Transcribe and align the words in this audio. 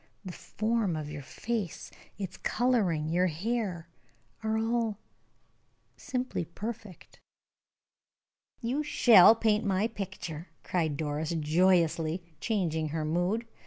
The 0.25 0.31
form 0.33 0.95
of 0.95 1.11
your 1.11 1.21
face, 1.21 1.91
its 2.17 2.35
coloring, 2.35 3.07
your 3.07 3.27
hair, 3.27 3.87
are 4.41 4.57
all 4.57 4.97
simply 5.95 6.43
perfect!" 6.43 7.19
"You 8.61 8.81
shall 8.81 9.35
paint 9.35 9.63
my 9.63 9.87
picture!" 9.87 10.47
cried 10.63 10.97
Doris, 10.97 11.35
joyously, 11.37 12.23
changing 12.39 12.89
her 12.89 13.05
mood. 13.05 13.45